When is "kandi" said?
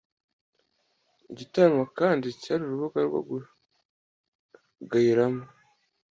1.97-2.25